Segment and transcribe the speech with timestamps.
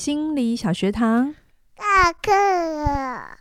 [0.00, 1.34] 心理小学堂，
[1.76, 3.36] 下课了。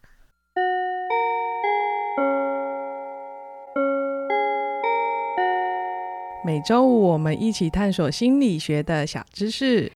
[6.46, 9.90] 每周五我们一起探索心理学的小知识。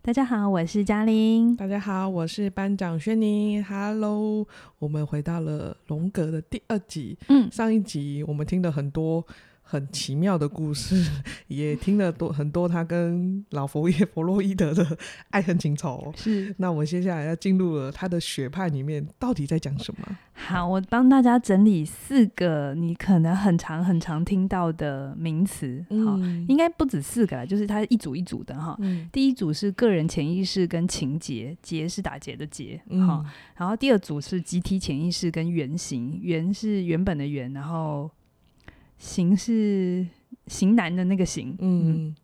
[0.00, 1.54] 大家好，我是嘉玲。
[1.54, 3.62] 大家好，我是班长轩宁。
[3.62, 4.48] Hello，
[4.78, 7.18] 我们回到了荣格的第二集。
[7.28, 9.26] 嗯，上一集我们听了很多。
[9.72, 11.02] 很奇妙的故事，
[11.48, 14.98] 也听了多很多他跟老佛爷弗洛伊德的
[15.30, 16.12] 爱恨情仇。
[16.14, 20.18] 是，那我们接下来要进入了他的学派里面，到底在讲什么？
[20.34, 25.82] 好，我帮大家整理四个你可能很常很常听到的名词。
[25.88, 29.08] 好、嗯，应该不止四个啦，就是它一组一组的哈、嗯。
[29.10, 32.78] 第一组是个人潜意识跟情节，结是打结的结。
[33.56, 38.10] 然后第二组是集体潜意识跟原型，原是原本的原，然后。
[39.02, 40.06] 型是
[40.46, 42.14] 型男的那个型，嗯，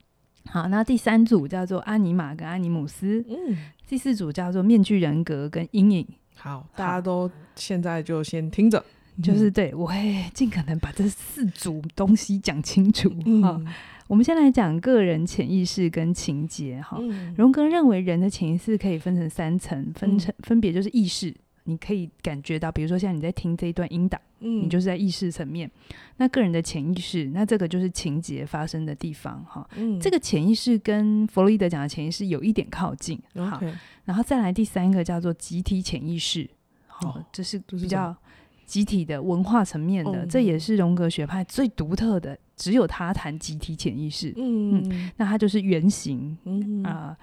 [0.46, 3.56] 好，那第三组叫做阿尼玛跟阿尼姆斯，嗯，
[3.89, 6.06] 第四组叫做面具人格跟阴影。
[6.36, 8.83] 好，大家都现在就先听着，
[9.20, 13.11] 就是对我会尽可能把这四组东西讲清楚。
[13.42, 13.61] 好，
[14.06, 16.80] 我们先来讲个人潜意识跟情节。
[16.80, 16.97] 哈，
[17.36, 21.34] 荣格认为人的潜意识可以分成三层，分成分别就是意识。
[21.69, 25.70] 你可以感觉到，比如说像你在听这一段音档，嗯，你就是在意识层面。
[26.16, 29.69] 那个人的潜意识，那这个就是情节发生的地方，哈。
[29.77, 33.62] 嗯，这个潜意识跟弗洛伊德讲的潜意识有一点靠近，好。
[34.06, 36.48] 然后再来第三个叫做集体潜意识，
[36.86, 38.16] 好，这是比较
[38.64, 44.33] 集体的文化层面的，这也是荣格学派最独特的，只有他谈集体潜意识。
[44.39, 47.14] 嗯嗯，那他就是原型，嗯啊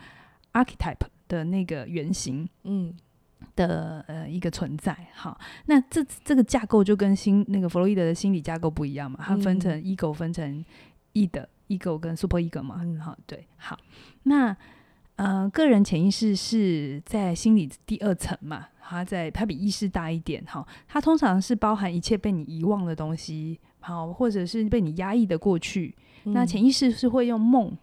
[0.54, 2.94] ，archetype 的那个原型，嗯。
[3.56, 10.64] 的呃一个存在，好，那这这个架构就跟心那个弗洛伊德的心理架构不一样嘛，它分成 ego 分成
[11.14, 13.78] id 的 ego 跟 super ego 嘛，嗯，好，对，好，
[14.24, 14.56] 那
[15.16, 25.96] 呃个人潜意识是在心理第二层嘛，它在它比意识大一点，好，它通常是包含一切被你遗忘的东西，好，或者是被你压抑的过去，
[26.26, 27.76] 嗯，那潜意识是会用梦、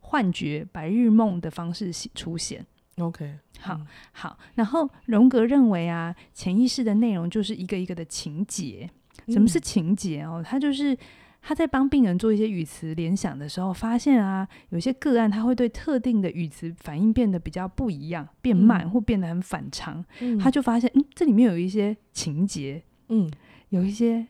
[0.00, 2.66] 幻觉、白日梦的方式出现。
[2.98, 3.80] OK，好
[4.12, 8.88] 好，然后荣格认为啊，潜意识的内容就是一个一个的情节。
[9.28, 10.42] 什么是情节哦？
[10.44, 10.96] 他就是
[11.40, 20.04] 他在帮病人做一些语词联想的时候，发现啊，有些个案他会对特定的语词反应变得比较不一样，变慢或变得很反常。
[20.20, 23.30] 嗯，他就发现，嗯，这里面有一些情节，嗯，
[23.70, 24.26] 有一些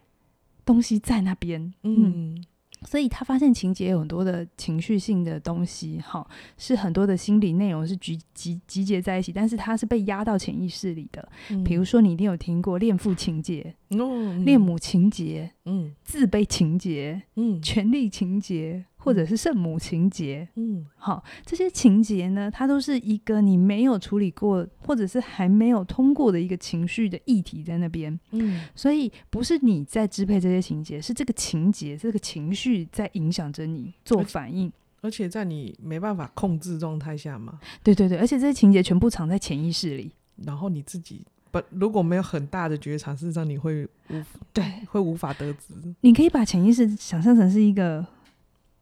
[0.65, 2.35] 东西在那边，嗯。
[2.37, 2.45] 嗯
[2.85, 11.29] 所以他发现情节有很多的情绪性的东西，哈，是很多的心理内容是集集集结在一起，但是它是被压到潜意识里的。
[11.51, 18.85] 嗯，比如说，你一定有听过恋父情节、嗯、恋母情节、嗯、自卑情节、嗯、权力情节。
[19.05, 34.73] 或者是圣母情节，嗯，好，这些情节呢，它都是一个你没有处理过，或者是还没有通过的一个情绪的议题在那边，嗯，所以不是你在支配这些情节，是这个情节、这个情绪在影响着你做反应，
[35.03, 40.11] 而且在你没办法控制状态下嘛，对对对，而且这些情节全部藏在潜意识里，
[40.47, 44.23] 然后你自己不如果没有很大的觉察，事实上你会无
[44.55, 48.07] 对会无法得知，你可以把潜意识想象成是一个。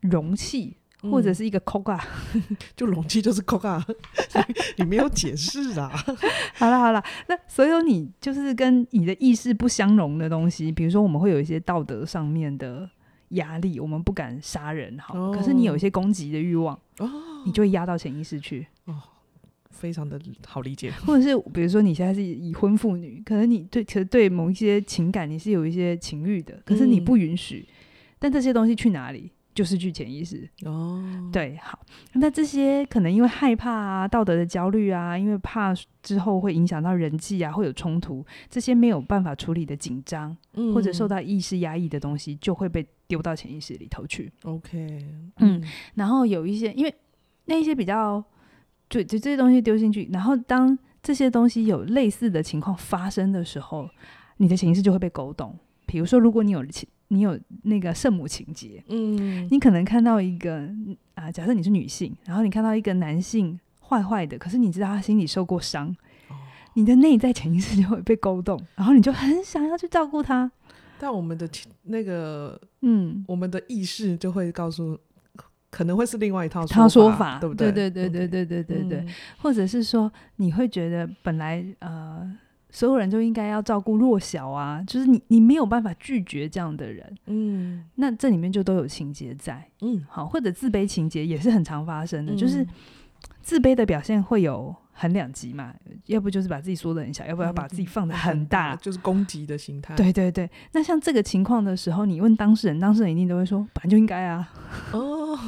[0.02, 0.76] 容器
[1.10, 2.00] 或者是一个 Coca，
[2.34, 3.82] 嗯、 就容器就是 Coca，
[4.78, 5.90] 你没有解释啊。
[6.54, 12.88] 好了好了，那所有你就是跟你的意识不相容的东西，比如说我们会有一些道德上面的
[13.30, 17.10] 压力，我们不敢杀人，好、哦，可是你有一些攻击的欲望，哦，
[17.44, 18.66] 你就会压到潜意识去。
[18.84, 18.94] 哦，
[19.70, 20.92] 非常的好理解。
[21.04, 27.74] 或者是比如说你现在是已婚妇女，可能你对，可是对某一些情感你是有一些情欲的，可是你不允许、嗯，
[28.20, 29.32] 但这些东西去哪里？
[29.54, 31.78] 就是去潜意识哦，对，好，
[32.14, 44.32] 那这些可能因为害怕啊、道德的焦虑啊，因为怕之后会影响到人际啊，会有冲突，这些没有办法处理的紧张、嗯，或者受到意识压抑的东西，就会被丢到潜意识里头去。
[44.44, 45.04] OK，
[45.38, 45.62] 嗯，
[45.94, 46.94] 然后有一些，因为
[47.44, 48.24] 那一些比较，
[48.88, 53.90] 就就这些东西丢进去，然后当这些东西有类似的情况发生的时候，
[54.38, 55.54] 你的潜意识就会被勾动。
[55.84, 56.62] 比如说，如果你有
[57.12, 60.66] 你有那个圣母情节，嗯，你可能看到一个
[61.14, 65.94] 啊，假设你是女性，然后你看到一个男性坏坏的，可是你知道他心里受过伤，
[66.30, 66.34] 哦，
[66.72, 70.50] 你的内在潜意识就会被勾动，然后你就很想要去照顾他。
[70.98, 71.46] 但我们的
[71.82, 74.98] 那个，嗯，我们的意识就会告诉，
[75.68, 77.70] 可能会是另外一套说法，说法对不对？
[77.70, 82.38] 对对对对对对对对，嗯，或者是说你会觉得本来呃。
[82.72, 92.66] 所有人就应该要照顾弱小啊，就是你，你没有办法拒绝这样的人，嗯，那这里面就都有情节在，嗯，好，或者自卑情节也是很常发生的，嗯，就是
[93.42, 95.74] 自卑的表现会有很两极嘛，
[96.06, 99.94] 要不就是把自己缩得很小，要不要把自己放的很大，嗯、就是攻击的心态。
[99.94, 104.50] 对对对，那像这个情况的时候，你问当事人，当事人一定都会说，本来就应该啊。
[104.92, 105.38] 哦，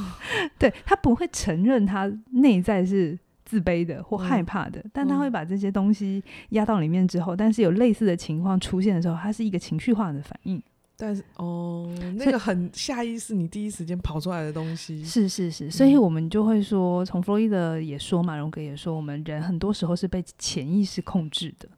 [0.58, 3.18] 对，他不会承认他内在是
[3.54, 6.20] 自卑的或害怕的，嗯、但他会把这些东西
[6.50, 10.60] 压到里面之后，但是有类似的情况出现的时候，它是一个情绪化的反应。
[10.96, 21.68] 但是哦，那个很下意识，你第一时间跑出来的东西，是是是，所以我们就会说，从弗洛伊德也说嘛，荣格也说，我们人很多时候是被潜意识控制的。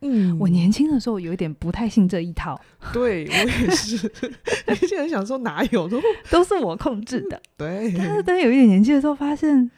[0.00, 2.56] 嗯，我年轻的时候有一点不太信这一套，
[2.92, 4.10] 对我也是，
[4.66, 6.00] 而且想说哪有都
[6.30, 7.92] 都是我控制的， 对。
[7.98, 9.68] 但是等有一点年纪的时候，发现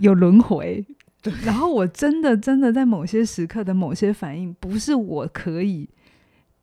[0.00, 0.84] 有轮回，
[1.22, 5.88] 对，然后我真的真的在某些时刻的某些反应，不是我可以。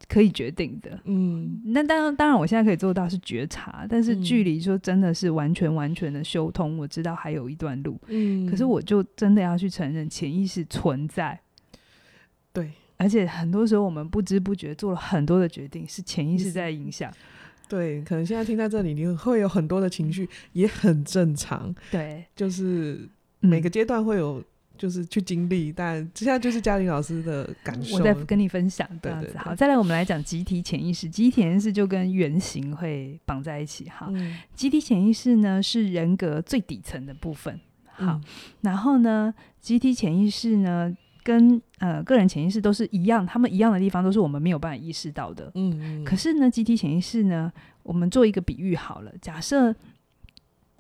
[0.10, 11.40] 可以决定的，嗯，那当然，当然，我现在可以做到是觉察，但是距离说真的是完全完全的修通，我知道还有一段路，嗯，可是我就真的要去承认潜意识存在，
[12.54, 17.12] 对，而且很多时候我们不知不觉做了很多的决定，是潜意识在影响，
[17.68, 23.10] 对，可能现在听在这里，你会有很多的情绪，也很正常，对，就是
[23.46, 24.44] 每个阶段会有。
[24.78, 29.28] 就是去经历，但现在就是嘉玲老师的感受，我在跟你分享这样子。
[29.28, 31.08] 对对对，好，再来我们来讲集体潜意识。
[31.10, 33.86] 集体潜意识就跟原型会绑在一起。
[33.86, 37.58] 哈，嗯、集体潜意识呢是人格最底层的部分。
[37.86, 38.24] 好，嗯、
[38.64, 40.94] 然后呢，集体潜意识呢
[41.24, 45.50] 跟呃个人潜意识都是一样，他们一样的地方都是我们没有办法意识到的。
[45.56, 47.50] 嗯，嗯，可是呢，集体潜意识呢，
[47.82, 49.74] 我们做一个比喻好了，假设。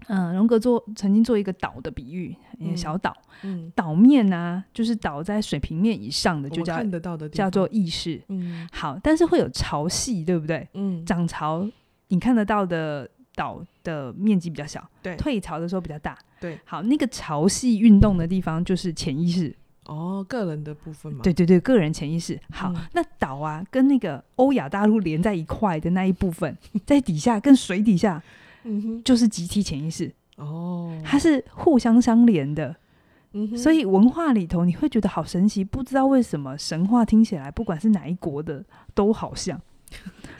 [0.07, 2.35] 嗯，荣格做曾经做一个岛的比喻，
[2.75, 10.67] 小岛，嗯，岛面呢、啊，就是岛在水平面以上的，就叫看得到的叫做意识，嗯，好，但是会有潮汐，对不对？
[10.73, 11.67] 嗯，涨潮
[12.09, 19.55] 你看得到的岛的面积比较小，对，退潮的时候比较大，对，好，那个潮汐运动的地方就是潜意识，
[19.85, 26.55] 哦，个人的部分嘛，对对对，个人潜意识，好，嗯、那岛啊跟那个欧亚大陆连在一块的那一部分，
[26.85, 28.21] 在底下跟水底下。
[28.65, 32.75] 嗯哼，就是集体潜意识哦，它是互相相连的，
[33.33, 39.61] 嗯，所以文化里头你会觉得好神奇，不知道为什么神话听起来不管是哪一国的都好像，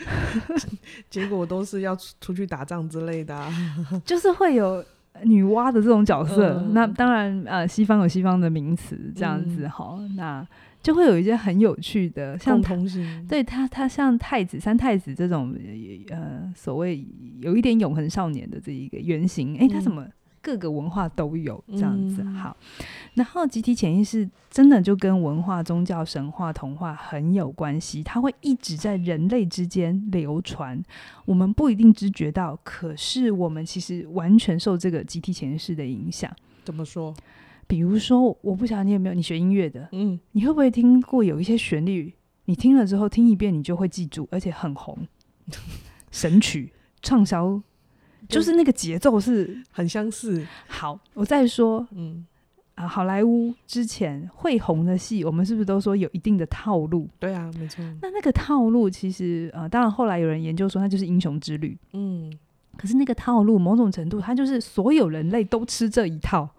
[1.10, 3.54] 结果都是要出去打仗之类的，啊，
[4.04, 4.84] 就是会有
[5.24, 6.60] 女娲的这种角色。
[6.60, 10.48] 嗯、那当然，呃，西方有西方的名词这样子哈，嗯、那。
[10.86, 15.52] 就会有一些很有趣的，像同性，对他，他像太子、三太子这种，
[16.12, 17.04] 呃，所谓
[17.42, 20.06] 有一点永恒少年的这一个原型，诶，他怎么
[20.44, 22.22] 各个文化都有这样子？
[22.22, 22.56] 嗯、好，
[23.16, 30.80] 然后集体潜意识真的就跟文化、宗教、神话、童话很有关系，它会一直在人类之间流传，
[31.26, 36.32] 我们不一定知觉到，可是我们其实完全受这个集体潜意识的影响。
[36.64, 37.12] 怎么说？
[37.68, 42.14] 比如说，我不晓得你有没有你学音乐的，嗯，你会不会听过有一些旋律，
[42.46, 45.08] 你听了之后听一遍你就会记住，而且很红，
[46.12, 46.72] 神曲
[47.02, 47.62] 畅销，
[48.30, 50.46] 就是那个节奏是很相似。
[50.68, 52.26] 好，我再说，嗯
[52.76, 57.10] 啊，好莱坞之前会红的戏，我们是不是都说有一定的套路？
[57.20, 57.84] 对啊，没错。
[58.02, 62.32] 那那个套路其实，呃，当然后来有人研究说，那就是英雄之旅，嗯，
[62.78, 66.50] 可是那个套路某种程度，它就是所有人类都吃这一套。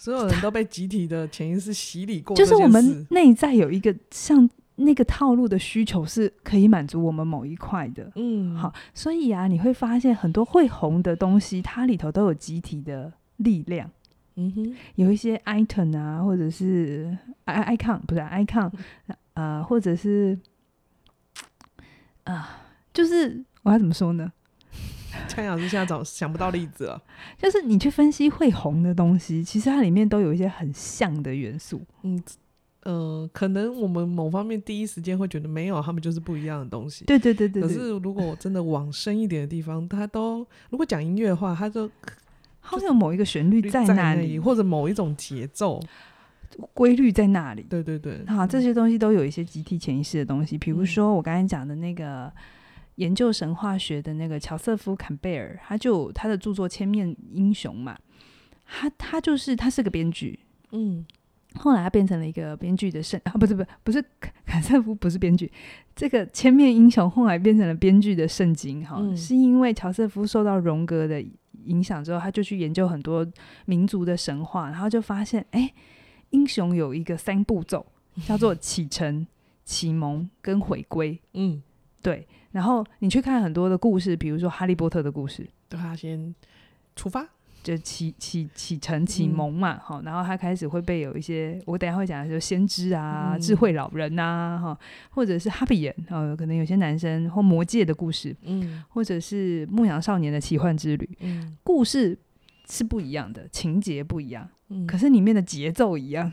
[0.00, 8.10] 所有人都被集体的潜意识洗礼过，就是我们内在有一个像那个套路的需求，是可以满足我们某一块的。
[8.14, 13.90] 嗯，好，所以啊，你会发现很多会红的东西，它里头都有集体的力量。
[14.36, 17.14] 嗯哼，有一些 item 啊，或者是
[17.44, 18.72] i icon 不是 icon，
[19.34, 20.38] 呃，或者是
[22.24, 22.44] 啊、呃，
[22.94, 24.32] 就是我要怎么说呢？
[25.28, 27.02] 蔡老师现在找想不到例子了，
[27.36, 31.82] 就是你去分析会红的东西，其实它里面都有一些很像的元素。
[32.02, 32.22] 嗯，
[32.82, 37.04] 呃，可能我们某方面第一时间会觉得没有，他们就是不一样的东西。
[37.04, 37.68] 对对对对，对。
[37.68, 41.90] 可是如果真的往深一点的地方，它都如果讲音乐的话，它都
[42.60, 45.80] 好像有某一个旋律在那里，或者某一种节奏
[46.72, 47.62] 规律在那里。
[47.68, 52.32] 对对对，好，这些东西都有一些集体潜意识的东西，比如说我刚才讲的那个。
[52.96, 57.98] 研究神话学的那个乔瑟夫·坎贝尔，他就他的著作《千面英雄》嘛，
[58.66, 60.38] 他他就是他是个编剧，
[60.72, 61.04] 嗯，
[61.54, 64.04] 后来他变成了一个编剧的圣 啊，不是不是不是
[64.44, 65.50] 坎瑟夫不是编剧，
[65.96, 71.24] 这个《千面英雄》后来变成了编剧的圣经哈，嗯、是因为乔瑟夫受到荣格的
[71.64, 73.26] 影响之后，他就去研究很多
[73.66, 75.74] 民族的神话，然后就发现，哎、欸，
[76.30, 77.86] 英雄有一个三步骤，
[78.26, 79.26] 叫做启程、
[79.64, 81.62] 启蒙跟回归，嗯，
[82.02, 82.26] 对。
[82.52, 86.34] 然后你去看很多的故事，比如说《哈利波特》的故事，对他先
[86.94, 87.26] 出发。
[87.62, 94.78] 就启启启程启蒙嘛，哈、嗯，然后他开始会被有一些，我等下会讲的就先知啊、嗯、智慧老人呐、啊，哈，
[95.10, 102.18] 或者是哈比人，哦，可能有些男生或魔界的故事，嗯，或者是牧羊少年的奇幻之旅，嗯，故事
[102.66, 106.32] 是不一样的，情节不一样，嗯，可是里面的节奏一样。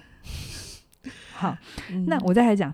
[1.35, 1.57] 好，
[1.91, 2.73] 嗯、那我再来讲，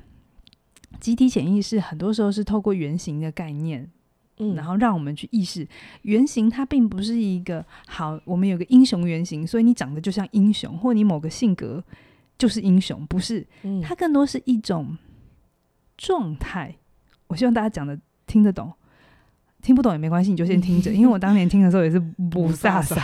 [1.04, 3.92] 集体潜意识很多时候是透过原型的概念。
[4.38, 5.68] 嗯，然后让我们去意识
[6.04, 8.18] 原型，它并不是一个好。
[8.24, 11.84] 我们有个英雄原型，所以你长得就像英雄，或你某个性格
[12.38, 13.46] 就是英雄，不是？
[13.84, 14.98] 它更多是一种
[15.98, 16.74] 状态。
[17.28, 18.72] 我希望大家讲的听得懂，
[19.62, 20.92] 听不懂也没关系，你就先听着。
[20.92, 22.00] 因为我当年听的时候也是
[22.32, 22.98] 不飒飒，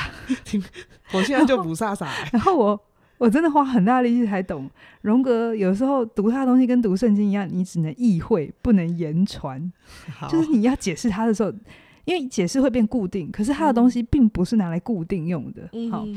[0.46, 0.63] 听，
[1.12, 2.08] 我现在就雾煞煞。
[2.32, 2.82] 然后我。
[3.19, 4.67] 我真的花很大力气才懂，
[5.01, 9.71] 荣格有时候读他的东西跟读圣经一样，你只能意会，不能言传。
[10.31, 11.53] 就是你要解释他的时候，
[12.05, 15.69] 因为解释会变固定，可是他的东西并不是拿来固定用的。
[15.73, 16.07] 嗯、好，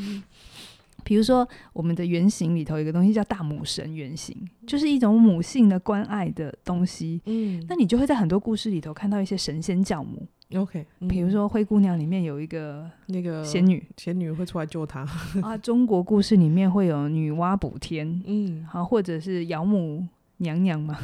[1.03, 7.21] 比如说我们的原型里头有一个东西叫大母神原型，就是一种母性的关爱的东西。
[7.27, 10.25] 嗯，那你就会在很多故事里头看到一些神仙教母。
[10.55, 15.07] OK，比如说《灰姑娘》里面有一个那个仙女，仙女会出来救她
[15.43, 15.57] 啊。
[15.57, 20.07] 中国故事里面会有女娲补天，嗯，好，或者是姚母
[20.39, 20.99] 娘娘嘛。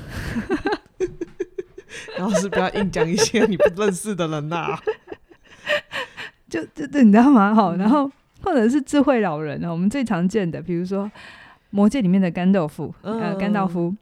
[2.17, 4.81] 然后是不要硬讲一些你不认识的人呐、啊。
[6.49, 7.55] 就就这，你知道吗？
[7.55, 8.11] 好，然后
[8.43, 11.05] 或者是智慧老人啊，我们最常见的，比如说
[11.71, 13.95] 《魔戒》里面的甘道夫，嗯、呃，甘道夫，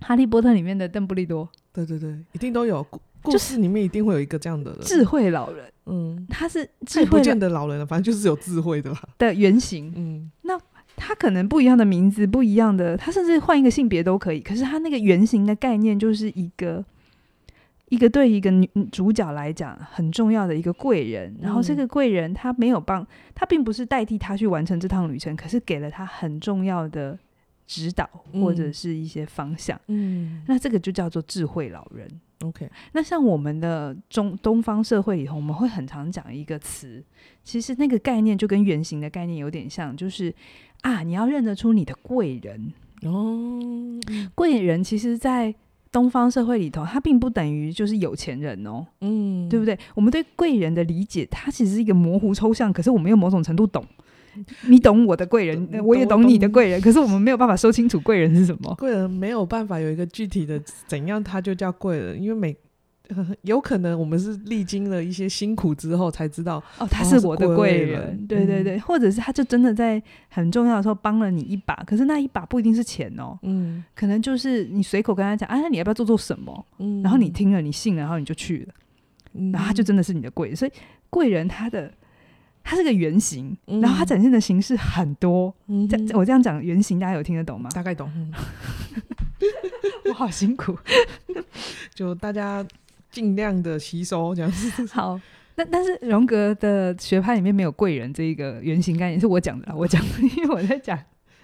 [0.06, 2.86] 《哈利波特》里面的邓布利多，对对对，一定都有。
[3.22, 5.64] 故事里面一定会有一个这样的人，智慧老人。
[5.86, 9.92] 嗯，他是智慧不见得老人了，反正就是有智慧的啦的原型。
[9.96, 10.58] 嗯，那
[10.96, 14.40] 他可能不一样的名字，不一样的，他甚至换一个性别都可以。
[14.40, 16.84] 可是他那个原型的概念，就是一个
[17.88, 21.34] 一个对一个女主角来讲很重要的一个贵人。
[21.40, 27.18] 然后这个贵人他没有帮他，并不是代替他去完成这趟旅程，可是给了他很重要的
[27.68, 29.80] 指导或者是一些方向。
[29.86, 32.08] 嗯，那这个就叫做智慧老人。
[32.40, 37.04] OK，那像我们的中东方社会里头，我们会很常讲一个词，
[37.44, 40.34] 其实那个概念就跟原型的概念有点像，就是
[40.80, 42.72] 啊，你要认得出你的贵人
[43.02, 43.60] 哦。
[44.34, 45.52] 贵人其实，在
[45.90, 49.76] 东方社会里头，它并不等于就是有钱人哦，嗯，对不对？
[49.96, 53.84] 我们对贵人的理解，它其实是一个模糊抽象，可是我们又某种程度懂。
[54.68, 58.74] 你懂我的贵人，我也懂你的贵人，可是我们没有办法说清楚贵人是什么。
[58.76, 62.56] 贵人没有办法有一个具体的怎样，他就叫贵人，因为每
[63.40, 76.66] 有可能我们是历经了一些辛苦之后才知道，哦，他是我的贵人，人，对对对，或者是他就真的在很重要的时候帮了你一把，可是那一把不一定是钱哦，嗯，可能就是你随口跟他讲，啊，那你要不要做做什么？
[76.78, 78.74] 嗯，然后你听了，你信了，然后你就去了，
[79.52, 80.72] 然后他就真的是你的贵人，所以
[81.08, 81.90] 贵人他的。
[82.68, 85.54] 它是个圆形，然后它展现的形式很多。
[85.68, 87.70] 嗯，我这样讲圆形，大家有听得懂吗？
[87.72, 88.12] 大概懂。
[90.04, 90.76] 我好辛苦，
[91.94, 92.62] 就大家
[93.10, 94.84] 尽量的吸收这样子。
[94.92, 95.18] 好，
[95.54, 100.98] 但但是荣格的学派里面没有贵人这一个原型概念，是我讲的，我讲的，因为我在讲。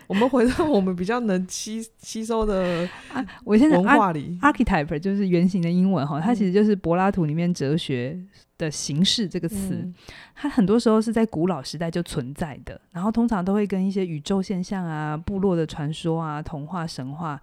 [0.07, 8.19] 我们回到 我们比较能吸吸收的啊，我现在文化里，archetype 就是原型的英文哈，它其实就是柏拉图里面哲学。
[8.57, 9.93] 的形式这个词，嗯，
[10.33, 17.39] 它很多时候是在古老时代就存在的，然后通常都会跟一些宇宙现象啊、部落的传说啊、童话神话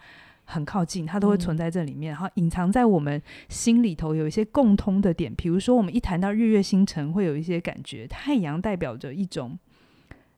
[0.45, 5.35] 很靠近，它都会存在这里面，嗯，然后隐藏在我们心里头有一些共通的点。
[5.35, 9.59] 比如说，我们一谈到日月星辰，会有一些感觉，太阳代表着一种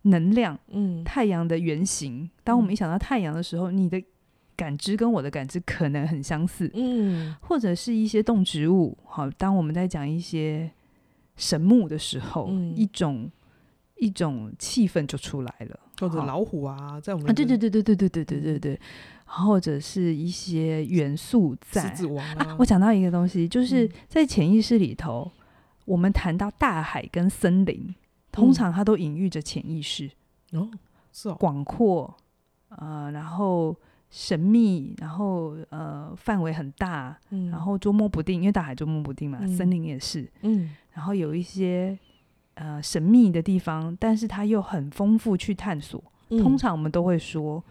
[0.03, 2.29] 能量，嗯，太阳的原型。
[2.43, 4.01] 当我们一想到太阳的时候，你的
[4.55, 8.97] 感知跟我的感知可能很相似，嗯，或者是一些动植物。
[9.05, 10.69] 好，当我们在讲一些
[11.35, 13.29] 神木的时候，嗯、一种
[13.97, 18.59] 一种气氛就出来了，或者老虎啊，在我们啊，对对对对对对对对对。
[18.59, 18.79] 对，
[19.25, 21.81] 或者是一些元素在。
[21.81, 25.41] 狮子王啊，啊，我讲到一个东西，就是在潜意识里头，嗯、
[25.85, 27.95] 我们谈到大海跟森林，
[28.33, 30.11] 通常它都隐喻着潜意识。
[30.51, 30.69] 哦，
[31.13, 32.13] 是哦，广阔
[32.67, 33.73] 啊、呃，然后。
[34.15, 41.97] 神秘，然后呃，范围很大，嗯，然后捉摸不定，因为大海捉摸不定嘛，嗯，森林也是，嗯，然后有一些
[42.53, 45.99] 呃神秘的地方，但是它又很丰富去探索。
[46.29, 47.63] 嗯，通常我们都会说，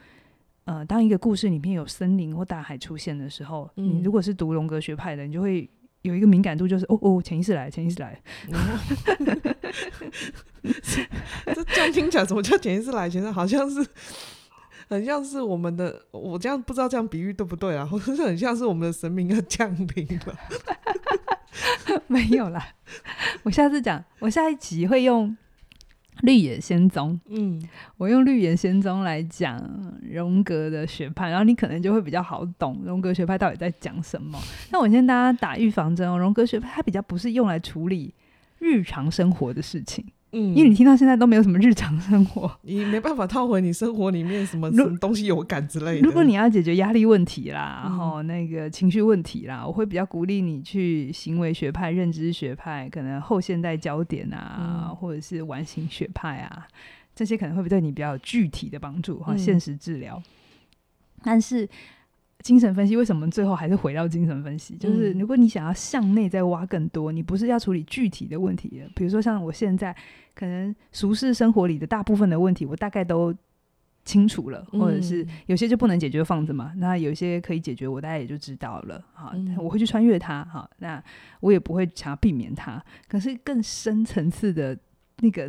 [0.65, 5.71] 呃，当一个故事里面有森林或大海出现的时候，嗯，你如果是读荣格学派的，你就会
[6.03, 8.21] 有一个敏感度，就是哦哦，潜意识来，潜意识来。
[11.55, 13.09] 这这样听起来，什么叫潜意识来？
[13.09, 13.87] 其实好像是。
[14.89, 17.83] 很像是我们的，我这样不知道这样比喻对不对啊？
[17.87, 20.39] 或者是很像是我们的神明要降临了。
[22.09, 22.63] 没有啦，
[23.43, 25.35] 我下次讲，我下一集会用
[26.23, 27.63] 绿野仙踪，嗯，
[27.97, 29.61] 我用绿野仙踪来讲
[30.11, 34.39] 荣格的学派，然后你可能就会比较好懂荣格学派到底在讲什么。
[34.71, 38.15] 那我先大家打预防针哦，荣格学派它比较不是用来处理
[38.59, 40.05] 日常生活的事情。
[40.33, 46.01] 嗯，因为你听到现在都没有什么日常生活，你没办法套回你生活里面什么什么东西有感之类的。
[46.01, 56.67] 如果你要解决压力问题啦，然后那个情绪问题啦，我会比较鼓励你去行为学派、认知学派，可能后现代焦点啊，嗯、或者是完形学派啊，
[57.15, 60.23] 这些可能会对你比较具体的帮助哈，现实治疗。
[61.23, 61.69] 但是。
[62.43, 64.77] 精神分析为什么最后还是回到精神分析？
[64.77, 69.97] 就是如果你想要向内再挖更多，你不是要处理具体的问题，比如说像我现在
[70.35, 73.35] 可能俗世生活里的大部分的问题，我大概都
[74.05, 79.03] 清楚了，或者是有些就不能解决放着嘛，那有些可以解决，我大概也就知道了。
[79.13, 80.45] 好，我会去穿越它。
[80.47, 81.03] 好，那
[81.41, 82.85] 我也不会想要避免它。
[83.09, 84.77] 可是更深层次的
[85.21, 85.49] 那个。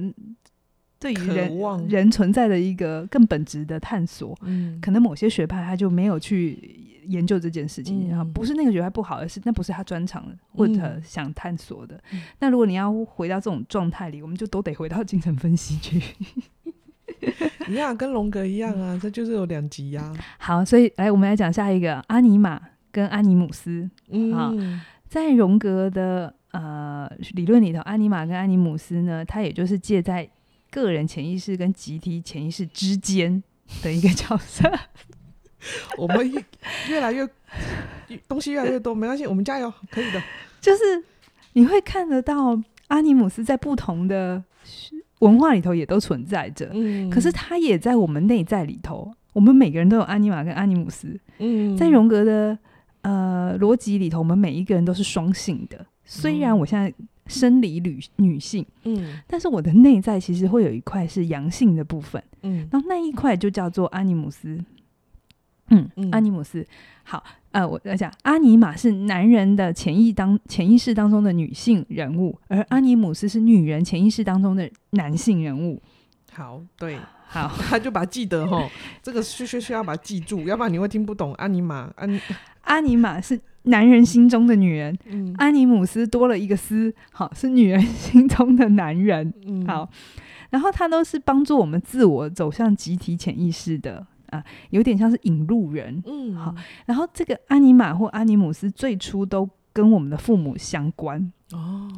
[1.04, 12.02] 对于人人存在的一个更本质的探索，嗯，可能某些学派他就没有去研究这件事情，然后，不是那个学派不好，而是那不是他专长的或者想探索的。
[12.40, 16.02] 那、嗯、如果你要回到这种状态里，我们就都得回到精神分析去。
[17.68, 20.10] 一样，跟荣格一样啊，这就是有两极呀。
[20.38, 22.58] 好，所以来我们来讲下一个阿尼玛
[22.94, 23.90] 跟阿尼姆斯。
[24.08, 24.80] 嗯，
[25.10, 30.30] 在荣格的呃理论里头，阿尼玛跟阿尼姆斯呢，他也就是借在。
[30.74, 33.44] 个人潜意识跟集体潜意识之间
[33.84, 34.68] 的一个角色，
[36.00, 36.44] 我们越
[36.90, 37.30] 越来越
[38.28, 40.20] 东西越来越多，没关系，我们加油，可以的。
[40.60, 40.84] 就是
[41.54, 44.44] 你会看得到阿尼姆斯在不同的
[45.20, 52.58] 文化里头也都存在着，嗯，可是他也在我们内在里头，我们每个人都有阿尼玛跟阿尼姆斯，嗯，在荣格的
[53.02, 56.92] 呃逻辑里头，我们每一个人都是双性的，虽然我现在。
[57.28, 64.60] 生理女女性，嗯，但是我的内在其实会有一块是阳性的部分，嗯，然后那一块就叫做阿尼姆斯，
[65.70, 66.66] 嗯，嗯阿尼姆斯，
[67.04, 75.82] 好，呃，我在讲阿尼玛是男人的潜意当潜意识当中的女性人物，而阿尼姆斯是女人潜意识当中的男性人物。
[76.32, 76.98] 好，对，
[77.34, 78.70] 好， 他就把它记得吼，
[79.02, 82.22] 这个需需需要把它记住，要不然你会听不懂阿尼玛，阿尼
[82.62, 83.42] 阿尼玛是。
[83.66, 89.90] 男人心中的女人，嗯、阿尼姆斯多了一个斯，好，是女人心中的男人，嗯、好，
[90.50, 96.54] 然后他都是帮助我们自我走向集体潜意识的啊，有点像是引路人，嗯，好，
[96.86, 101.32] 然后这个阿尼玛或阿尼姆斯最初都跟我们的父母相关。
[101.54, 101.90] 哦，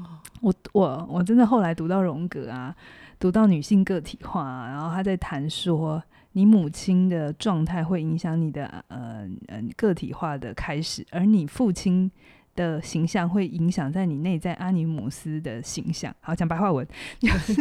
[0.42, 2.76] 我我我真的后来读到荣格啊，
[3.26, 6.04] 读到女性个体化，啊，然后他在谈说。
[6.38, 12.12] 你母亲的状态会影响你的呃呃个体化的开始，而你父亲
[12.56, 16.14] 的形象会影响在你内在阿尼姆斯的形象。
[16.20, 16.86] 好，讲白话文，
[17.22, 17.54] 就 是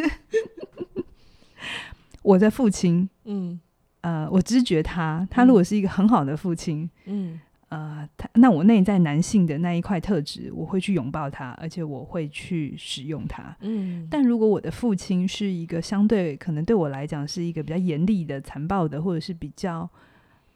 [2.22, 3.61] 我的父亲，嗯，
[4.00, 7.40] 呃，我知觉他，他如果是一个很好的父亲，嗯。
[7.74, 13.56] 呃，他那我内在男性的那一块特质，我会去拥抱他，而且我会去使用它。
[13.60, 19.90] 嗯，但如果我的父亲是一个相对可能对我来讲是一个比较严厉的、残暴的，或者是比较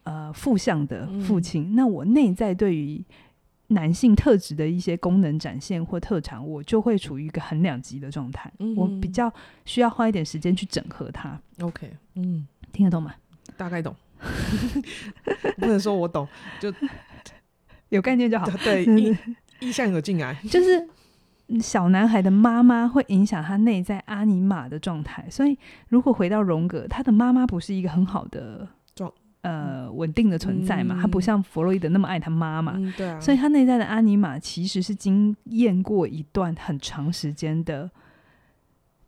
[0.05, 3.05] 呃负向的父亲，嗯、那我内在对于
[3.69, 8.53] 男性特质的一些功能展现或特长，我就会处于一个很两极的状态。
[8.61, 9.33] 嗯、我比较
[9.65, 11.41] 需要花一点时间去整合它。
[11.61, 13.13] OK，嗯，听得懂吗？
[13.57, 13.93] 大概懂。
[15.59, 16.27] 不能说我懂，
[16.61, 16.73] 就
[17.91, 18.47] 有概念就好。
[18.65, 19.17] 对， 意
[19.61, 20.89] 意向有进来，就是
[21.61, 25.25] 小男孩的妈妈会影响他内在阿尼玛的状态。
[25.31, 30.97] 所以，如果回到荣格，他的妈妈不是一个很好的状呃稳定的存在嘛？
[30.99, 33.19] 嗯、他不像弗洛伊德那么爱他妈妈，嗯、对啊。
[33.19, 37.91] 所以他内在的阿尼玛其实是经验过一段很长时间的。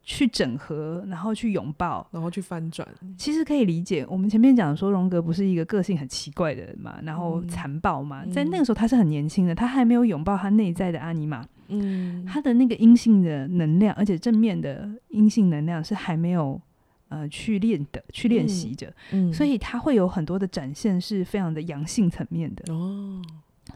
[0.02, 2.86] 去整合，然后去拥抱，然后去翻转。
[3.16, 16.60] 其实可以理解，我们前面讲说荣格不是一个个性很奇怪的人嘛，然后残暴嘛，嗯、在那个时候他是很年轻的，他还没有拥抱他内在的阿尼玛，嗯，他的那个阴性的能量，而且正面的阴性能量是还没有
[17.08, 23.22] 呃去练的，去练习着，嗯，所以他会有很多的展现是非常的阳性层面的哦。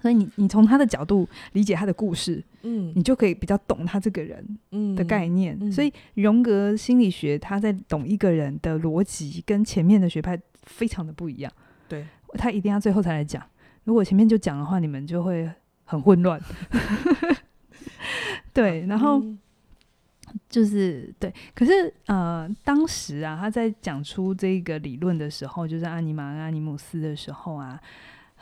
[0.05, 5.57] 所以你你从他的角度理解他的故事，嗯，你就可以比较懂他这个人的概念。
[5.59, 11.51] 嗯嗯、所以荣格心理学他在懂一个人的逻辑，跟前面的学派非常的不一样。
[11.89, 13.43] 对，他一定要最后才来讲。
[13.85, 15.51] 如果前面就讲的话，你们就会
[15.85, 16.39] 很混乱。
[18.53, 19.25] 对，然后
[20.51, 27.81] 就是对，可是呃，当时啊，他在讲出这个理论的时候，就是阿尼玛跟阿尼姆斯的时候啊。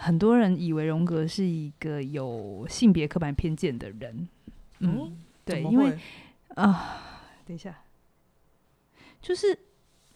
[0.02, 4.28] 很多人以为荣格是一个有性别刻板偏见的人，
[4.80, 5.92] 嗯，对，因为
[6.56, 6.78] 啊、呃，
[7.46, 7.78] 等一下，
[9.20, 9.56] 就是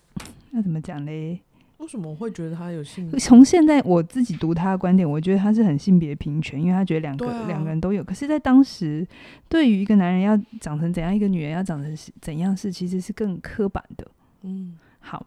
[0.50, 1.40] 那怎么讲嘞？
[1.76, 3.08] 为什么会觉得他有性？
[3.18, 8.02] 从现在我自己读他的观点，我觉得他是很性别平权，因为他觉得两个两、啊、个人都有。
[8.02, 9.06] 可是，在当时，
[9.48, 14.10] 对于一个男人要长成怎样，一个女人要长成怎样，是其实是更刻板的。
[14.42, 15.24] 嗯，好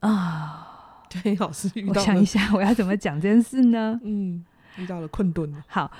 [0.00, 0.75] 啊，
[1.22, 4.00] 对，老师遇到，我想一下，我要怎么讲这件事呢？
[4.04, 4.44] 嗯，
[4.78, 5.52] 遇到了困顿。
[5.66, 5.90] 好。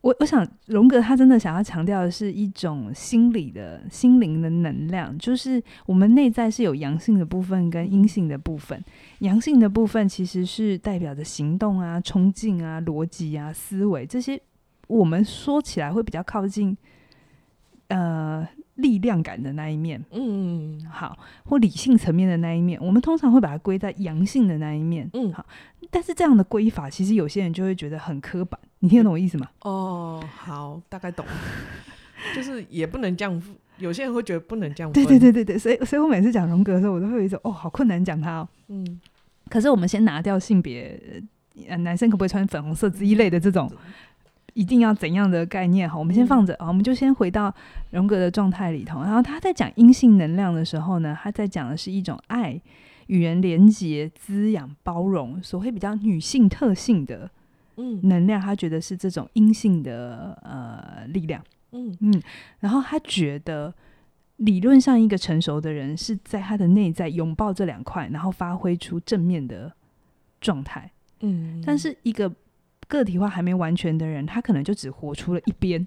[0.00, 8.82] 我我想，荣格他真的想要强调的是一种心理的心灵的能量，就是我们内在是有阳性的部分跟阴性的部分。
[9.18, 14.40] 阳性的部分其实是代表着行动啊、冲劲啊、逻辑啊、思维这些，
[14.86, 16.74] 我们说起来会比较靠近
[17.88, 20.02] 呃力量感的那一面。
[20.10, 25.08] 嗯，好，或理性层面的那一面，我们通常会把它归在阳性的那一面。
[25.12, 25.44] 嗯，好，
[25.90, 28.58] 但是这样的归法，其实有些人就会觉得很刻板。
[28.80, 29.48] 你听得懂我意思吗？
[29.62, 31.24] 哦，好，大概懂。
[32.34, 33.42] 就是也不能这样，
[33.78, 34.92] 有些人会觉得不能这样。
[34.92, 38.48] 对对对对对，所以所以我每次讲荣格的时候，我都会有一种哦，好困难讲他哦。
[38.68, 39.00] 嗯。
[39.50, 40.98] 可是我们先拿掉性别，
[41.68, 43.70] 呃，男生可不可以穿粉红色之一类的这种，
[44.54, 45.88] 一定要怎样的概念？
[45.88, 47.54] 好，我们先放着啊，我们就先回到
[47.90, 49.02] 荣格的状态里头。
[49.02, 52.60] 然后他在讲阴性能量的时候呢，他在讲的是一种爱、
[53.06, 57.30] 与人连接、滋养、包容，所谓比较女性特性的。
[57.76, 61.42] 嗯，能量，他觉得是这种阴性的呃力量。
[61.70, 62.22] 嗯嗯，
[62.60, 63.72] 然后他觉得
[64.36, 69.72] 理论上一个成熟的人是在他的内在拥抱这两块，然后发挥出正面的
[70.38, 70.90] 状态。
[71.20, 72.30] 嗯，但是一个
[72.98, 75.86] 个体化还没完全的人，他可能就只活出了一边。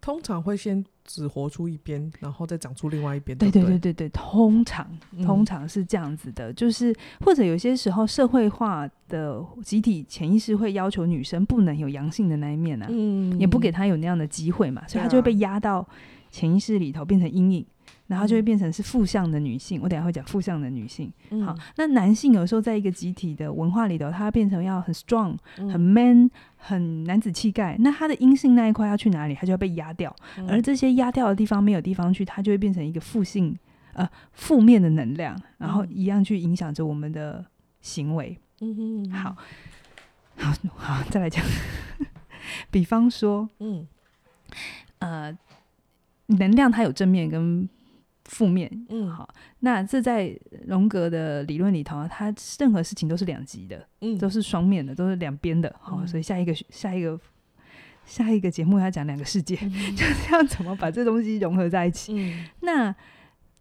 [0.00, 3.36] 通常会先只活出一边，然后再长出另外一边。
[3.36, 4.90] 对对对对对，通常
[5.22, 15.86] 通常是这样子的，嗯、就是或者有些时候社会化的集体潜意识会要求女生不能有阳性的那一面啊，嗯、也不给她有那样的机会嘛，所以她就会被压到
[16.30, 17.66] 潜意识里头变成阴影。
[18.10, 21.12] 然后就会变成是负向的女性，我等下会讲负向的女性。
[21.30, 27.76] 嗯、好，那男性有时候在一个集体的文化里头，他变成要很 strong、嗯、很 man、很男子气概。
[27.78, 29.34] 那他的阴性那一块要去哪里？
[29.36, 30.12] 他就要被压掉。
[30.38, 33.56] 嗯、而这些压掉的地方没有地方去，他就会变成一个负性
[33.92, 37.46] 呃负面的能量，然后一样去影响着我们的
[37.80, 38.36] 行为。
[38.60, 39.36] 嗯哼嗯哼好，
[40.36, 41.44] 好，好，再来讲。
[42.72, 43.86] 比方说，嗯，
[44.98, 45.38] 呃，
[46.26, 47.68] 能量它有正面跟。
[48.30, 50.32] 负面，嗯，好，那这在
[50.68, 57.18] 荣格的理论里头，他任何事情都是两极的，嗯，都是双面的，都是两边的，好，嗯，所以下一个下一个
[58.04, 62.14] 下一个节目要讲两个世界，嗯， 就是要怎么把这东西融合在一起。
[62.14, 62.94] 嗯，那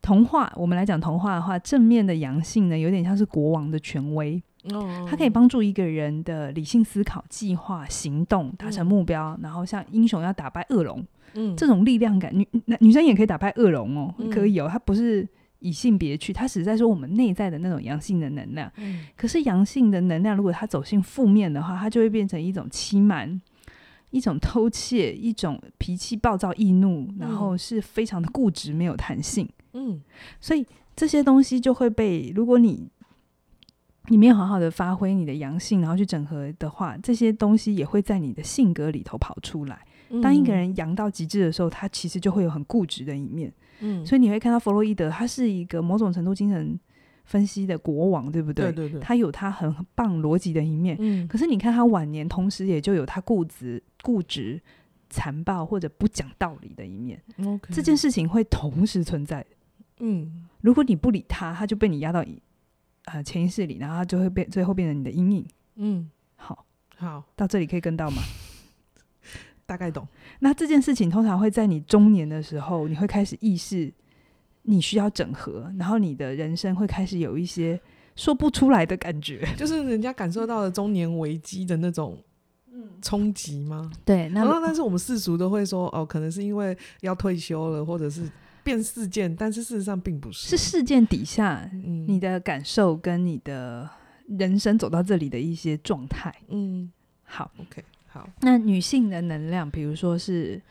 [0.04, 11.04] 童话，我们来讲童话的话，正面的阳性呢，有点像是国王的权威，哦，它可以帮助一个人的理性思考、计划、行动、达成目标，嗯，然后像英雄要打败恶龙。
[11.34, 12.48] 嗯，这种力量感，女
[12.80, 14.68] 女生也可以打败恶龙哦，嗯、可以哦。
[14.72, 15.28] 它不是
[15.60, 18.72] 以性别去，它只是在说我们内在的那种阳性的能量。
[18.78, 23.42] 嗯，可是阳性的能量，如果它走向负面的话，它就会变成一种欺瞒、
[24.12, 29.48] 一种偷窃、一种脾气暴躁易怒，然后是非常的固执、没有弹性。
[29.74, 30.02] 嗯，
[30.40, 30.66] 所以
[30.96, 32.90] 这些东西就会被，如果你
[34.08, 39.86] 你没有好好的发挥你的阳性，然后去整合的话，这些东西也会在你的性格里头跑出来。
[40.22, 43.54] 当一个人阳到极致的时候，他其实就会有很固执的一面。
[43.82, 46.78] 嗯，所以你会看到弗洛伊德，他是一个某种程度精神
[47.24, 48.72] 分析的国王，对不对？
[48.72, 49.00] 对对对。
[49.00, 50.98] 他有他很棒逻辑的一面。
[51.00, 51.28] 嗯。
[51.28, 54.60] 可是你看他晚年，同时也就有他固执、固执、
[55.10, 57.22] 残暴或者不讲道理的一面。
[57.46, 57.74] OK。
[57.74, 59.46] 这件事情会同时存在。
[60.00, 60.48] 嗯。
[60.62, 62.26] 如果你不理他，他就被你压到
[63.06, 65.46] 呃潜意识里，然后他就会变，最后变成你的阴影。
[65.76, 66.10] 嗯。
[66.36, 66.66] 好。
[66.98, 67.24] 好。
[67.36, 68.22] 到这里可以跟到吗？
[69.70, 70.08] 大概懂。
[70.40, 73.94] 那这件事情通常会在你中年的时候，你会开始意识
[74.64, 77.80] 你需要整合，然后你的人生会开始有一些
[78.16, 82.18] 说不出来的感觉， 就是人家感受到了中年危机的那种
[83.00, 83.92] 冲击吗？
[84.04, 88.28] 对，那但是我们世俗都会说哦，可能是因为要退休了，或者是
[88.64, 91.70] 变事件，但是事实上并不是，是事件底下
[92.08, 93.88] 你的感受跟你的
[94.40, 96.34] 人生走到这里的一些状态。
[96.48, 96.92] 嗯，
[97.24, 97.84] 好，OK。
[98.20, 100.62] 好，那女性的能量，比如说是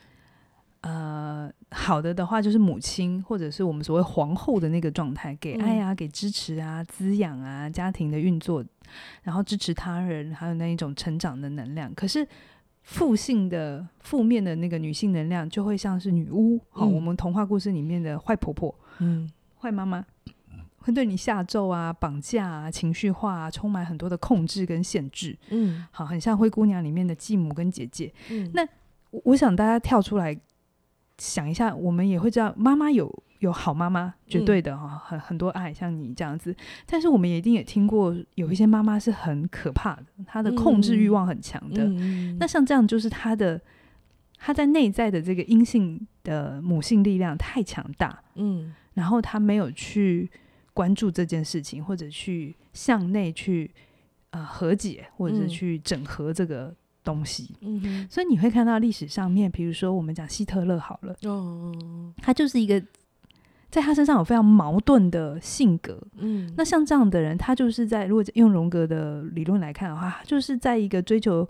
[0.82, 8.62] 呃好的的话，就是母亲或者是我们所谓皇后的那个状态，给爱啊，给支持啊，滋养啊，家庭的运作，
[9.22, 11.92] 然后支持他人，还有那一种成长的能量。
[11.94, 12.26] 可是
[12.82, 20.04] 负性的、负面的那个女性能量，就会像是女巫，好、嗯哦，我们童话故事里面的坏婆婆，嗯，坏妈妈。
[20.88, 25.36] 会对你下咒啊、绑架啊、情绪化啊，充满很多的控制跟限制。
[25.50, 28.10] 嗯，好，很像灰姑娘里面的继母跟姐姐。
[28.30, 28.66] 嗯，那
[29.10, 30.34] 我想大家跳出来
[31.18, 36.56] 想一下，我们也会知道，妈妈有有好妈妈，绝对的哈，很很多爱，像你这样子。
[36.86, 41.84] 但是我们也一定也听过，有一些妈妈是很可怕的，她的控制欲望很强的。
[41.84, 43.60] 嗯、那像这样，就是她的
[44.38, 50.30] 她在内在的这个阴性的母性力量太强大，嗯，然后她没有去
[50.78, 53.68] 关注这件事情，或者去向内去
[54.30, 56.72] 呃和解，或者是去整合这个。
[57.04, 61.72] 东西，嗯哼，所以你会看到历史上面，比如说我们讲希特勒好了，哦，
[62.18, 62.78] 他就是一个
[63.70, 71.48] 在他身上有非常矛盾的性格，嗯，那像这样的人，他就是在如果用荣格的理论来看的话，就是在一个追求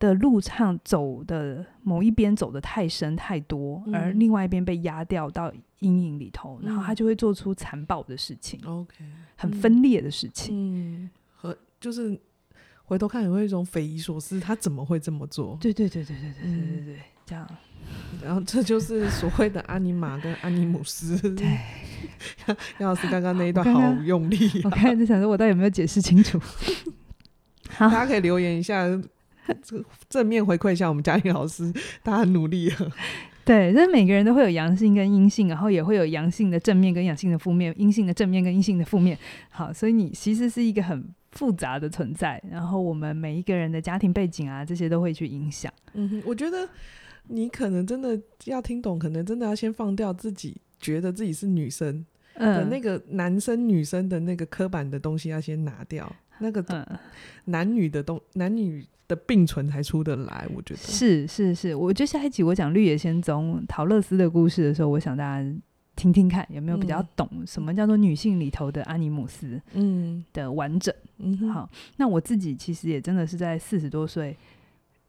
[0.00, 9.04] 的路上走的某一边走的太深太多，嗯、而另外一边被压掉到阴影里头，嗯、然后他就会做出残暴的事情，OK，
[9.36, 12.18] 很分裂的事情，嗯，和就是。
[12.90, 15.56] 回头看，有一种匪夷所思，他怎么会这么做？
[15.60, 17.48] 对对对对对对对对对，这样。
[18.20, 21.16] 然后这就是所谓的阿尼玛跟阿尼姆斯。
[21.36, 21.46] 对，
[22.80, 24.62] 杨老师刚刚那一段好用力啊。
[24.64, 26.36] 我刚才在想说，我到底有没有解释清楚？
[27.70, 28.84] 好大家可以留言一下，
[30.08, 31.72] 正面回馈一下我们嘉玲老师，
[32.02, 32.76] 他很努力了。
[33.44, 39.18] 对，就是每个人都会有阳性跟阴性，然后也会有阳性的正面跟阳性的负面，阴性的正面跟阴性的负面。
[39.50, 41.08] 好，所以你其实是一个很。
[41.32, 45.72] 复杂的存在，然后我们每一个人的家庭背景啊，这些都会去影响。
[45.92, 46.68] 嗯哼，我觉得
[47.28, 56.12] 你可能真的要听懂，可能真的要先放掉自己觉得自己是女生的那个男生女生的那个刻板的东西，要先拿掉。
[56.40, 57.00] 嗯、那个
[57.44, 60.46] 男女的东男女的并存才出得来。
[60.54, 60.80] 我觉得。
[60.80, 65.50] 是是是，我觉得下一集我讲绿野仙踪桃乐丝的故事的时候，我想大家。
[65.96, 74.34] 听听看有没有比较懂什么叫做女性里头的阿尼姆斯，嗯，的完整，嗯，好，那我自己其实也真的是在四十多岁，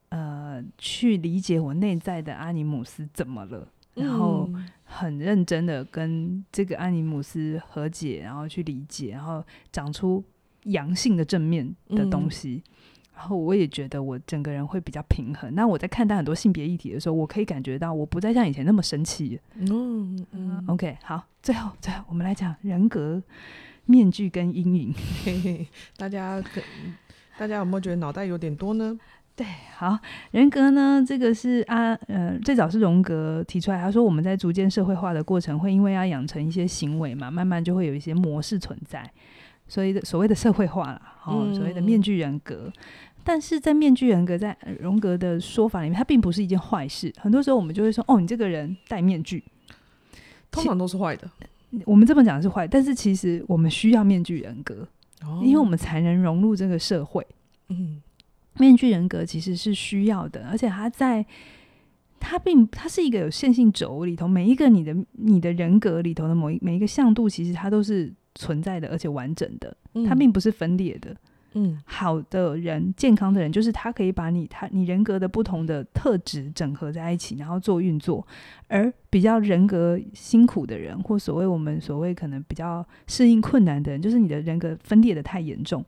[0.10, 4.50] 呃，去理解我内在的阿尼姆斯怎么了，然后
[4.84, 9.42] 很认真的跟这个阿尼姆斯和解，然后去理解，然后
[9.72, 10.22] 长出
[10.64, 12.64] 阳性的正面的东西。
[12.66, 12.72] 嗯
[13.14, 15.54] 然后我也觉得我整个人会比较平衡。
[15.54, 19.40] 那我在看待很多性别议题的时候，我可以感觉到我不再像以前那么生气。
[19.58, 20.64] 嗯嗯。
[20.66, 23.22] OK，好，最后最后我们来讲人格
[23.86, 24.94] 面具跟阴影。
[25.24, 26.42] 嘿嘿，大家
[27.38, 28.98] 大家有没有觉得脑袋有点多呢？
[29.36, 29.46] 对，
[29.76, 30.00] 好，
[30.32, 39.08] 人格呢，这个是啊呃最早是荣格提出来，他说我们在逐渐社会化的过程，会因为要养成一些行为嘛，慢慢就会有一些模式存在，
[39.72, 42.66] 所以的所谓的社会化了，哦，所谓的面具人格。
[42.66, 42.74] 嗯
[43.24, 47.14] 但是在面具人格，在荣格的说法里面，它并不是一件坏事。
[47.20, 49.44] 很多时候我们就会说：“哦，你这个人戴面具，
[50.50, 51.30] 通常都是坏的。”
[51.86, 54.88] 我们这么讲是坏，但是其实我们需要面具人格，
[55.24, 57.24] 哦、因为我们才能融入这个社会。
[57.70, 58.02] 嗯，
[58.58, 61.24] 面具人格其实是需要的，而且它在
[62.20, 69.76] 它并它是一个有线性轴里头，每一个你的你的人格里头的某一每一个向度，其实它都是存在的，而且完整的，
[70.08, 71.16] 它并不是分裂的。
[71.54, 78.26] 嗯，好的人，健康的人，就是他可以把你他你人格的不同的特质整合在一起，然后做运作。
[78.70, 85.84] 而比较人格辛苦的人，或所谓我们所谓可能比较适应困难的人，就是你的人格分裂的太严重，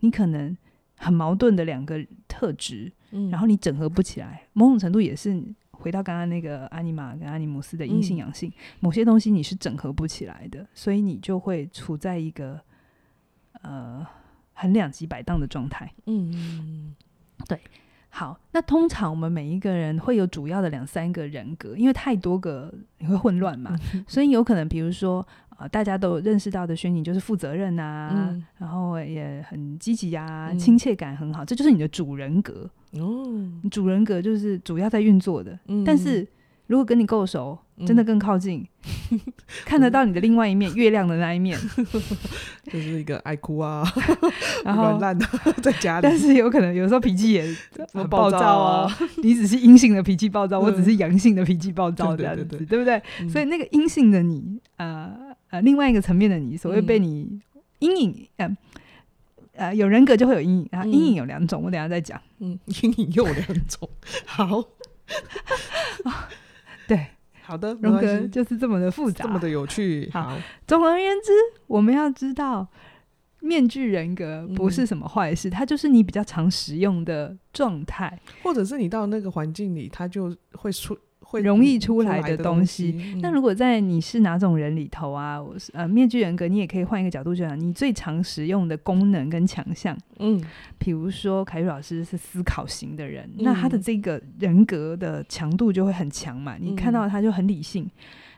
[0.00, 0.56] 你可能
[0.96, 4.48] 很矛盾的两个特质，嗯，然后你整合不起来。
[4.54, 5.44] 某种程度也是
[5.82, 12.60] 回到刚刚那个阿尼玛跟阿尼姆斯的阴性阳性，嗯，某些东西你是整合不起来的，所以你就会处在一个
[13.62, 14.06] 呃。
[14.54, 16.94] 很两极摆荡的状态，嗯，
[17.48, 17.58] 对，
[18.10, 33.26] 好，那通常我们每一个人会有主要的两三个人格，因为太多个你会混乱嘛，嗯、所以有可能比如说啊、呃，大家都认识到的宣宁就是负责任啊，嗯、然后也很积极啊，嗯、亲切感很好，这就是你的主人格哦，
[33.70, 36.26] 主人格就是主要在运作的，嗯、但是。
[36.68, 38.66] 如果跟你够熟，真的更靠近，
[39.10, 39.20] 嗯、
[39.66, 41.58] 看得到你的另外一面，月亮的那一面，
[42.64, 43.84] 就是一个爱哭啊，
[44.64, 45.26] 然后软烂的
[45.60, 46.02] 在家里。
[46.02, 47.44] 但是有可能有时候脾气也
[47.92, 48.98] 很暴躁啊。
[49.22, 53.02] 你只是阴性的脾气暴躁，嗯、我只是阳性的脾气暴躁这样子，对，对，对，对不对？
[53.20, 55.12] 嗯、所以那个阴性的你，呃
[55.50, 57.38] 呃，另外一个层面的你，所谓被你
[57.80, 58.56] 阴影，呃
[59.54, 60.88] 呃，有人格就会有阴影然后。
[60.88, 62.20] 阴影有两种，我等下再讲。
[62.38, 63.88] 嗯，阴影又有两种，
[64.26, 64.64] 好。
[66.88, 67.06] 对，
[67.42, 70.08] 好的，荣格就是这么的复杂，这么的有趣。
[70.12, 70.36] 好，
[70.66, 71.30] 总而言之，
[71.66, 72.66] 我们要知道，
[73.40, 80.96] 面具人格不是什么坏事，嗯、它就是你比较常使用的状态，或者是你到那个环境里，它就会出。
[81.32, 83.16] 会容易出来的东西。
[83.22, 85.42] 那如果在你是哪种人里头啊？
[85.42, 89.96] 我是呃，面具人格，你也可以换一个角度讲，你最常使用的功能跟强项。
[90.18, 90.38] 嗯，
[90.76, 96.56] 比如说凯瑞老师是思考型的人，嗯、那他的这个人格的强度就会很强嘛。
[96.60, 97.90] 你看到他就很理性，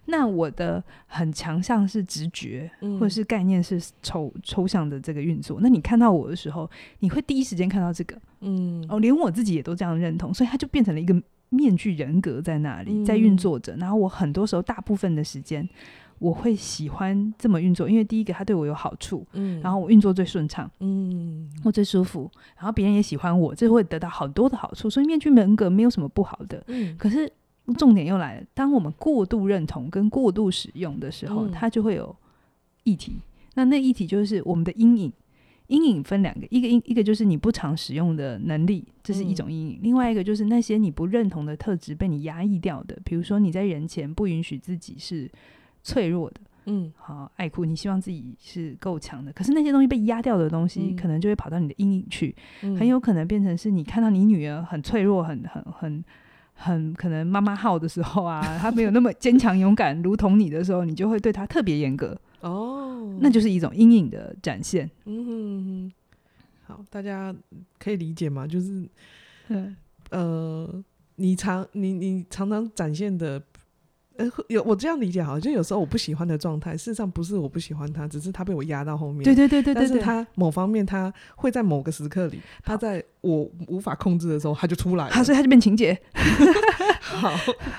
[0.04, 5.59] 那我的很强项是直觉，或者是概念是抽抽象的这个运作。
[5.61, 11.20] 那你看到我的时候，你会第一时间看到这个，嗯，哦，连我自己也都这样认同，所以它就变成了一个
[11.54, 13.74] 面具人格在那里在运作着。
[13.76, 15.68] 然后我很多时候大部分的时间，
[16.18, 24.90] 我会喜欢这么运作，因为第一个它对我有好处，嗯，然后我运作最顺畅，嗯，我最舒服，然后别人也喜欢我，这会得到很多的好处。
[24.90, 27.32] 所以面具人格没有什么不好的，嗯，可是。
[27.78, 32.14] 重点又来了，当我们过度认同跟过度使用的时候，嗯、它就会有
[32.82, 33.16] 议题。
[33.54, 35.10] 那那议题就是我们的阴影。
[35.68, 45.31] 阴影分两个，一个阴一个就是你不常使用的能力，这是一种阴影；嗯、另外一个就是那些你不认同的特质被你压抑掉的，比如说你在人前不允许自己是
[45.83, 56.05] 脆弱的，嗯，好爱哭，你希望自己是够强的，可是那些东西被压掉的东西，嗯、可能就会跑到你的阴影去，嗯、很有可能变成是你看到你女儿很脆弱，很很很。
[56.57, 64.90] 很可能妈妈号的时候啊，她没有那么坚强勇敢，如同你的时候，你就会对她特别严格哦，那就是一种阴影的展现。
[65.07, 65.92] 嗯哼哼，
[66.66, 67.35] 好，大家
[67.78, 68.46] 可以理解吗？
[68.46, 68.87] 就是，
[69.48, 69.74] 嗯、
[70.11, 70.85] 呃，
[71.16, 73.42] 你常你你常常展现的。
[74.16, 79.24] 呃，有我这样理解好，就有时候我不喜欢的状态，事实上不是我不喜欢他，只是他被我压到后面。
[79.24, 79.74] 对对对对对。
[79.74, 85.11] 但是他某方面，他会在某个时刻里，他在我无法控制的时候，他就出来了。
[85.14, 85.98] 好，所以他就变情节。
[87.00, 87.35] 好，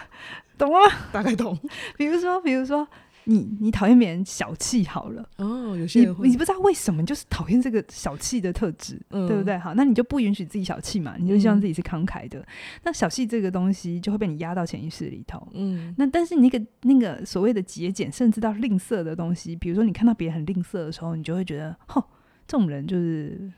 [0.57, 0.95] 懂了吗？
[1.13, 1.57] 大概懂。
[1.95, 2.85] 比如说，比如说。
[3.25, 9.57] 你你讨厌别人小气好了哦，有些人你你不知道为什么就是讨厌这个小气的特质，嗯、对不对？
[9.57, 12.39] 好，那你就不允许自己小气嘛，你就希望自己是慷慨的。
[12.39, 12.45] 嗯、
[12.83, 15.47] 那小气这个东西就会被你压到潜意识里头。
[15.53, 22.03] 嗯，那但是你那个那个所谓的节俭，甚至到吝啬的东西，比如说你看到别人很吝啬的时候，你就会觉得，吼，
[22.47, 23.51] 这种人就是。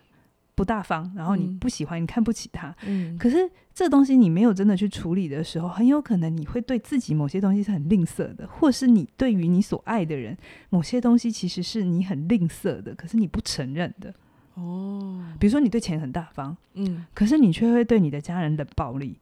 [0.57, 2.75] 不大方，然后你不喜欢，嗯、你看不起他。
[2.87, 10.35] 嗯，可是这东西你没有真的去处理的时候，很有可能你会对自己某些东西是很吝啬的，或是你对于你所爱的人
[10.71, 14.11] 某些东西其实是你很吝啬的，可是你不承认的。
[14.55, 19.19] 哦，比如说你对钱很大方，嗯，可是你却会对你的家人冷暴力。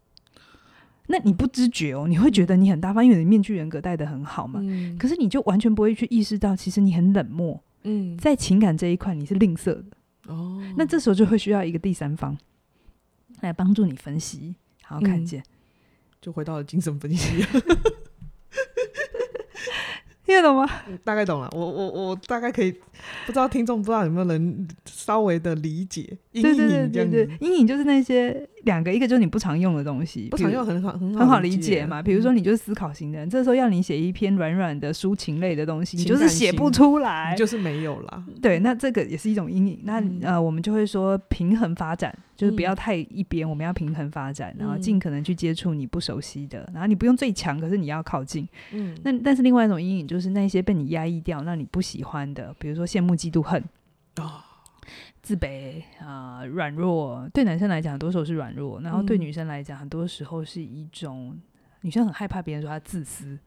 [1.08, 4.62] 那你不知觉哦，你会觉得你很大方，因为你面具人格戴的很好嘛。
[4.64, 7.62] 嗯，可是你就完全不会去意识到，其实你很冷漠。
[7.84, 9.86] 嗯，在情感这一块你是吝啬的。
[10.28, 12.38] 哦，那这时候就会需要一个第三方
[13.42, 15.46] 来帮助你分析，好看见，嗯，
[16.22, 17.46] 就回到了精神分析。
[20.26, 20.68] 听得懂吗？
[21.04, 21.48] 大概懂了。
[21.54, 26.68] 我我我大概可以，不知道听众不知道有没有人稍微的理解阴影这样子。
[26.68, 32.02] 对对对对对，阴影就是那些两个，一个就是你不常用的东西，不常用很好很好很好理解嘛。
[32.02, 38.26] 比如说你就是思考型的人，嗯、这时候要你写一篇软软的抒情类的东西，你就是写不出来，就是没有了。
[38.42, 39.80] 对，那这个也是一种阴影。
[39.84, 42.18] 那、嗯、呃，我们就会说平衡发展。
[42.36, 48.48] 就是不要太一边，嗯、我们要平衡发展，然后尽可能去接触你不熟悉的，嗯、然后你不用最强，可是你要靠近。
[48.72, 53.64] 嗯，那但是另外一种阴影就是那些被你压抑掉，让你不喜欢的，比如说羡慕、嫉妒、恨，
[54.18, 54.42] 哦，
[55.22, 57.28] 自卑啊、呃，软弱。
[57.34, 61.40] 对男生来讲，很多时候是软弱；然后对女生来讲，很多时候是一种
[61.82, 63.38] 女生很害怕别人说她自私。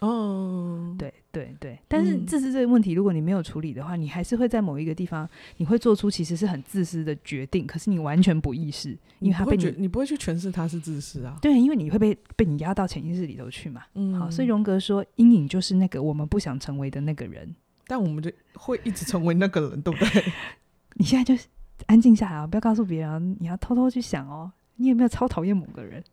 [0.00, 13.82] 哦，对对对，但是自私这个问题，如果你没有处理的话，嗯、你还是会在某一个地方，你会做出其实是很自私的决定，可是你完全不意识，因为他被你，你，你不会去诠释他是自私啊，对，因为你会被被你压到潜意识里头去嘛。
[13.94, 17.52] 嗯，好，所以荣格说，阴影就是那个我们不想成为的那个人，
[17.88, 20.24] 但我们就会一直成为那个人，对不对？
[20.94, 21.42] 你现在就
[21.86, 26.04] 安静下来，不要告诉别人，你要偷偷去想哦，你有没有超讨厌某个人？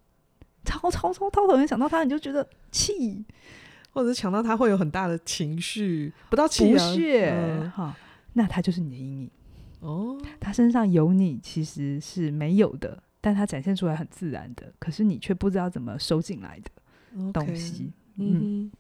[0.63, 3.23] 超超超超讨厌，想到他你就觉得气。
[3.95, 7.95] 或者是想到他会有很大的情绪，不到气啊，嗯、好，
[8.33, 9.31] 那他就是你的阴影
[9.79, 10.17] 哦。
[10.37, 17.85] 他身上有你其实是没有的，但他展现出来很自然的，可是你却不知道怎么收进来的东西。
[17.85, 18.71] Okay, 嗯，嗯，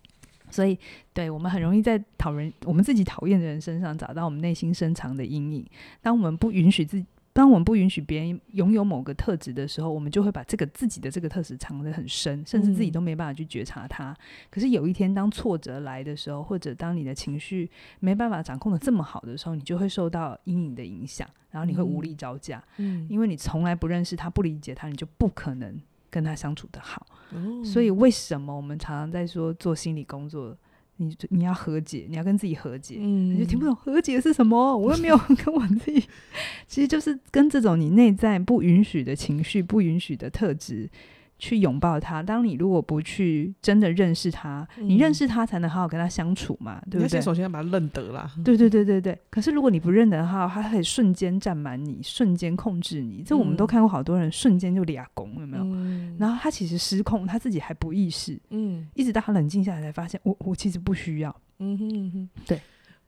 [0.51, 0.77] 所以
[1.13, 5.65] 对我们很容易在讨人我们自己讨厌的人身上找到我们内心深藏的阴影。
[6.01, 7.05] 当我们不允许自己。
[7.35, 14.11] 当我们不允许别人拥有某个特质的时候，我们就会把这个自己的这个特质藏得很深，甚至自己都没办法去觉察它。
[14.11, 14.17] 嗯、
[14.49, 22.63] 可是有一天，当挫折来的时候，或者当你的情绪没办法掌控的这么好的时候，你就会受到阴影的影响，然后你会无力招架。
[22.77, 25.77] 嗯，因为你从来不认识他，不理解他，你就不可能
[26.09, 27.05] 跟他相处的好。
[27.33, 30.57] 哦、所以为什么我们常常在说做心理工作？
[30.97, 34.77] 你你要和解，你要跟自己和解，嗯、你就听不懂和解是什么？
[34.77, 36.03] 我又没有 跟我自己，
[36.67, 40.89] 其实就是跟这种你内在不允许的情绪、不允许的特质
[41.37, 42.23] 去拥抱他。
[42.23, 47.21] 当你如果不去真的认识他，嗯、你认识他才能好好跟他相处嘛，对不对？
[47.21, 48.31] 首先要把他认得啦。
[48.43, 49.17] 对对对对对。
[49.29, 53.23] 可是如果你不认得他，他可以瞬间占满你，瞬间控制你。
[53.25, 55.63] 这我们都看过好多人瞬间就俩拱，有没有？
[55.63, 58.39] 嗯、然后他其实失控，他自己还不意识。
[58.49, 58.87] 嗯。
[58.93, 61.35] 一直到他冷静下来，才发现我我其实不需要。
[61.59, 62.29] 嗯哼嗯哼。
[62.45, 62.59] 对。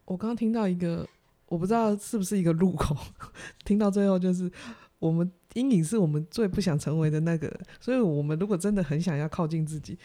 [0.06, 1.08] 我刚刚听到一个，
[1.48, 2.96] 我不知道是不是一个入口，
[3.66, 4.52] 听到最后就是。
[5.00, 9.98] 我们阴影是我们最不想成为的那个，所以我们如果真的很想要靠近自己，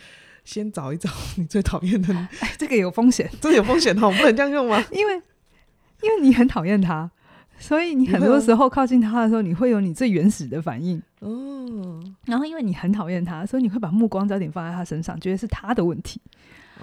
[0.44, 2.14] 先找一找你最讨厌的。
[2.14, 4.82] 哎，这个有风险， 这个有风险哈，我不能这样用吗？
[4.92, 5.14] 因为
[6.02, 7.10] 因为你很讨厌他，
[7.58, 11.02] 所以你很多时候靠近他的时候，你会有你最原始的反应。
[11.20, 12.02] 哦。
[12.26, 16.20] 然后因为你很讨厌他，所以你会把目光焦点放在他身上，觉得是他的问题，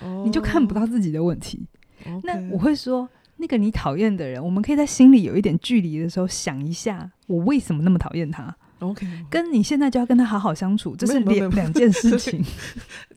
[0.02, 1.66] 哦，你就看不到自己的问题。
[2.06, 3.08] 哦，那我会说。
[3.42, 12.44] 那个你讨厌的人，我们可以在心里有一点距离的时候想一下，我为什么那么讨厌他？OK，跟你现在就要跟他好好相处，这是两两件事 情。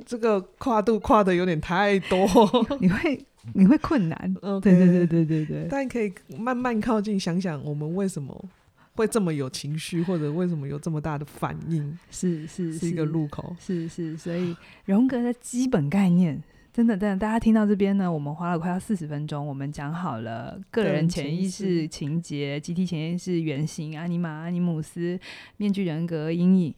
[0.06, 2.26] 这个跨度跨的有点太多，
[2.78, 4.34] 你会你会困难。
[4.62, 5.66] 对对对对对对。
[5.68, 8.48] 但可以慢慢靠近，想想我们为什么
[8.94, 11.98] 会这么有情绪，或者为什么有这么大的反应？
[12.10, 14.16] 是是是一个路口，是是。
[14.16, 16.40] 所以荣格的基本概念。
[16.72, 25.20] 真的，真的，大家听到这边呢，我们花了快要四十分钟，我们讲好了个人潜意识情节、集体潜意识原型、阿尼玛、阿尼姆斯、
[25.58, 26.74] 面具人格、阴影。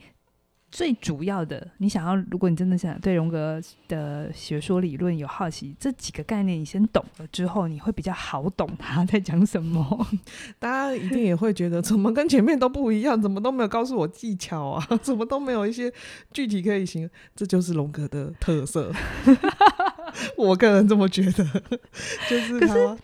[0.75, 10.05] 最主要的，你想要，如果你真的想对荣格的学说理论有好奇，这几个概念你先懂了之后，你会比较好懂他在讲什么。
[10.59, 13.23] 大家一定也会觉得，怎么跟前面都不一样？
[13.23, 14.85] 怎么都没有告诉我技巧啊？
[15.01, 15.93] 怎么都没有一些
[16.33, 17.09] 具体可以行？
[17.37, 18.91] 这就是荣格的特色。
[20.37, 21.45] 我个人这么觉得，
[22.29, 22.67] 就是他。
[22.67, 22.99] 可是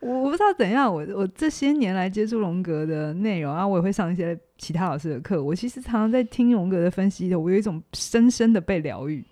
[0.00, 5.42] 我不知道怎样，我我这些年来接触荣格的内容啊，我也会上一些其他老师的课。
[5.42, 9.24] 我其实常常在听荣格的分析的，我有一种深深的被疗愈。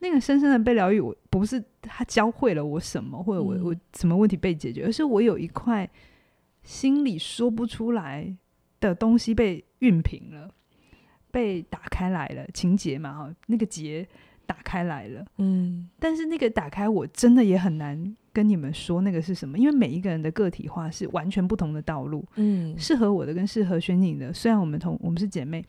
[0.00, 5.88] 那个深深的被疗愈，我不是他教会了我什么，或者我我什么问题被解决，而是我有一块
[6.62, 8.34] 心里说不出来
[8.80, 10.50] 的东西被熨平了，
[11.30, 14.06] 被打开来了，情节嘛哈，那个结
[14.46, 15.24] 打开来了。
[15.36, 18.16] 嗯，但是那个打开，我真的也很难。
[18.34, 19.56] 跟你们说那个是什么？
[19.56, 22.22] 因为每一个人的个体化是完全不同的道路。
[22.34, 25.64] 嗯，适合我的跟适合轩宁的，虽然我们同我们是姐妹，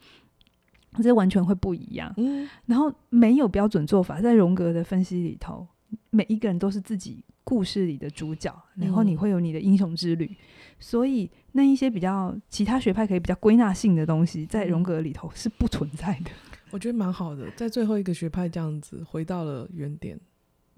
[1.00, 2.12] 这完全会不一样。
[2.16, 5.66] 嗯，然后没有标准做法，在荣格的分析里头，
[6.10, 10.26] 每一个人都是自己故事里的主角，然后你会有你的英雄之旅。
[10.26, 10.36] 嗯，
[10.80, 16.30] 所以那一些比较其他学派可以比较归纳性的东西，在荣格里头是不存在的。
[16.72, 20.18] 我觉得蛮好的，在最后一个学派这样子回到了原点。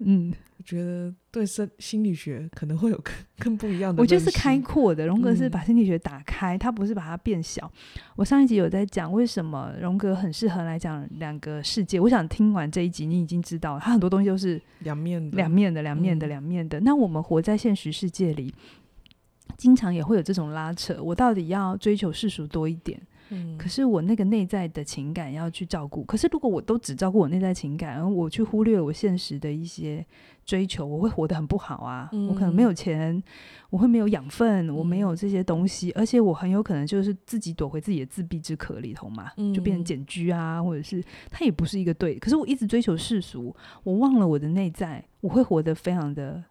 [0.01, 4.01] 嗯，我觉得对生心理学可能会有更更不一样的。
[4.01, 7.69] 我觉得是开阔的，荣格是把心理学打开，他、嗯、不是把它变小。
[8.15, 11.99] 我上一集有在讲为什么荣格很适合来讲两个世界。
[11.99, 16.79] 我想听完这一集，你已经知道，他很多东西都是两面的，两面的，两面的，两面的。
[16.79, 18.53] 那我们活在现实世界里，
[19.57, 20.97] 经常也会有这种拉扯。
[21.03, 22.97] 我到底要追求世俗多一点？
[23.29, 26.03] 嗯，可是我那个内在的情感要去照顾。
[26.03, 30.05] 可是如果我都只照顾我内在情感，而我去忽略我现实的一些
[30.45, 32.09] 追求，我会活得很不好啊。
[32.11, 33.21] 嗯，我可能没有钱，
[33.69, 42.17] 我会没有养分，我没有这些东西，而且我很有可能就是自己躲回自己的自闭之壳里头嘛，就变成简居啊，或者是它也不是一个对。
[42.17, 46.43] 可是我一直追求世俗，我忘了我的内在，我会活得非常的，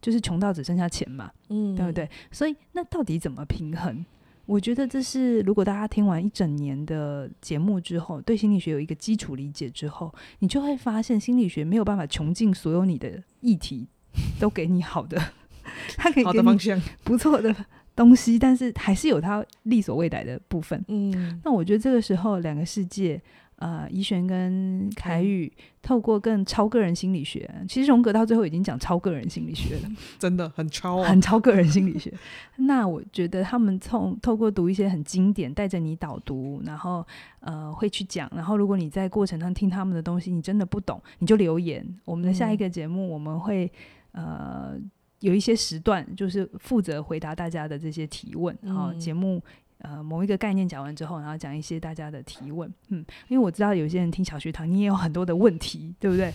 [0.00, 2.08] 就是穷到只剩下钱嘛，嗯，对不对？
[2.30, 4.04] 所以那到底怎么平衡？
[4.52, 13.88] 我觉得这是，如果大家听完一整年的节目之后，对心理学有一个基础理解之后，你就会发现心理学没有办法穷尽所有你的议题，
[14.38, 15.18] 都给你好的，
[15.96, 17.54] 它可以给你不错的
[17.96, 20.84] 东西，但是还是有它力所未逮的部分。
[20.88, 23.18] 嗯，那我觉得这个时候两个世界。
[23.62, 25.52] 呃，怡璇跟凯宇
[25.82, 32.12] 透过更超个人心理学，其实荣格到最后已经讲超个人心理学了， 真的很超啊，很超个人心理学。
[32.58, 37.06] 那我觉得他们从透过读一些很经典，带着你导读，然后
[37.38, 41.86] 呃会去讲，然后如果你在过程上听他们的东西，你真的不懂，你就留言。
[42.04, 43.70] 我们的下一个节目我们会、
[44.14, 44.74] 嗯、呃
[45.20, 49.40] 有一些时段，就是负责回答大家的这些提问，然后节目。
[49.82, 56.32] 呃，某一个概念讲完之后，然后讲一些大家的提问，嗯，因为我知道有些人听小学堂，你也有很多的问题，对不对？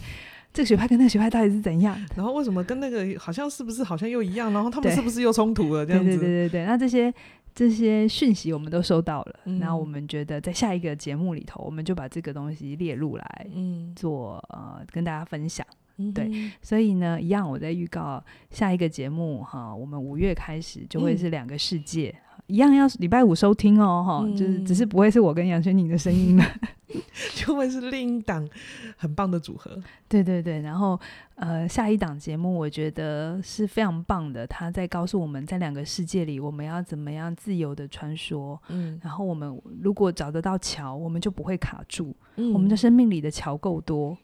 [0.53, 1.95] 这个学派跟那个学派到底是怎样？
[2.15, 4.51] 然后为什么跟那个好像是不是好像又一样？
[4.53, 5.85] 然后他们是不是又冲突了？
[5.85, 6.09] 这样子？
[6.09, 6.65] 对对对对对。
[6.65, 7.13] 那这些
[7.53, 15.65] 这些讯息我们都收到了，那、嗯、我们觉得在下一个节目里头，我们就把这个东西列入来，嗯，做呃跟大家分享。
[15.97, 22.15] 嗯、对，所以呢，一样我在预告下一个节目哈，我们五月开始就会是两个世界。
[22.47, 26.45] 嗯一样要礼拜五收听哦，哈、嗯，就是只是不会是我跟杨轩宁的声音了，
[27.35, 28.47] 就会是另一档
[28.95, 29.77] 很棒的组合。
[30.07, 30.97] 对对对，然后
[31.35, 44.17] 呃，下一档节目我觉得是非常棒的，他在告诉我们在两个世界里我们要怎么样自由的穿梭，嗯，然后我们如果找得到桥，我们就不会卡住，嗯，我们的生命里的桥够多。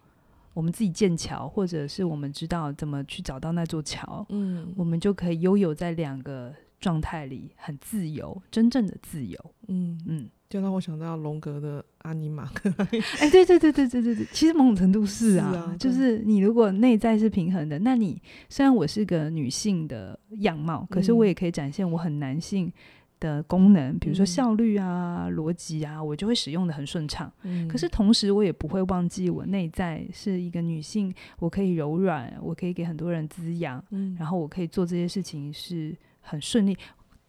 [0.53, 6.53] 我们自己建桥，或者是我们知道怎么去找到那座桥，嗯，我们就可以悠游在两个
[6.83, 12.69] 状态里，很自由，真正的自由，嗯嗯，就让我想到龙格的阿尼玛克，
[13.19, 22.71] 哎，对对对对对对对，其实某种程度是啊，是啊，就是你如果内在是平衡的，那你虽然我是个女性的样貌，可是我也可以展现我很男性。
[23.19, 27.31] 的功能，比如说效率啊、逻辑啊，我就会使用的很顺畅。
[27.43, 27.87] 嗯，可是。
[27.87, 36.75] 同时我也不会忘记我内在是一个女性，我可以柔软，我可以给很多人滋养，嗯，然后我可以做这些事情是很顺利。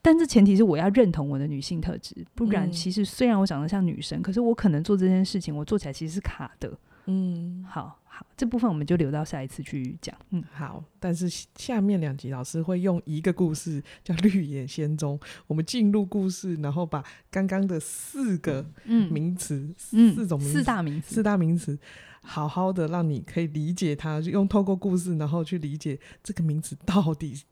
[0.00, 6.78] 但是前提是我要认同我的女性特质，不然其实虽然我长得像女生，可是我可能做这件事情，我做起来其实是卡的。
[7.04, 8.00] 嗯，好。
[8.16, 10.16] 好，这部分我们就留到下一次去讲。
[10.30, 10.84] 嗯，好。
[11.00, 15.18] 但是下面两集老师会用一个故事叫《绿野仙踪》，
[15.48, 18.64] 我们进入故事，然后把刚刚的四个
[19.10, 21.76] 名词、嗯、四种四大名词、四大名词，
[22.22, 27.42] 好好的让你可以理解它，用透过故事，然后去理解这个名词到底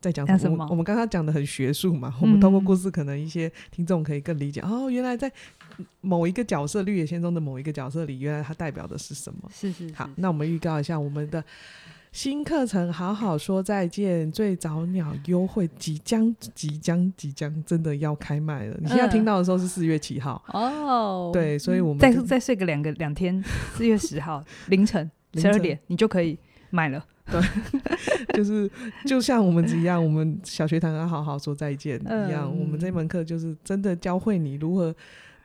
[0.00, 0.66] 在讲什么。
[0.70, 4.60] 我们刚刚讲的很学术嘛， 我们通过故事，可能一些听众可以更理解。
[4.64, 5.30] 嗯、哦，原来在。
[6.02, 9.48] 某一个角色，《绿野仙踪》的某一个角色里，原来它代表的是什么？
[9.50, 9.94] 是是，是。
[9.94, 11.42] 好，那我们预告一下我们的
[12.12, 14.30] 新课程，好好说再见。
[14.30, 18.76] 最早鸟优惠即将即将即将真的要开卖了。
[18.78, 21.30] 你现在听到的时候是四月七号哦。
[21.32, 23.42] 对，所以我们再再睡个两个两天，
[23.74, 26.38] 四月十号凌晨 十二点，你就可以
[26.68, 27.02] 买了。
[27.30, 27.40] 对，
[28.34, 28.70] 就是
[29.06, 32.50] 就像我们一样，我们小学堂要好好说再见一样。
[32.52, 34.94] 嗯、我们这门课就是真的教会你如何。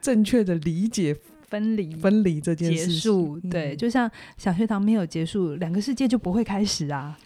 [0.02, 1.18] 正确的理解
[1.48, 7.18] 分离分离这件事结束，对，嗯、就像小学堂没有结束，两个世界就不会开始啊，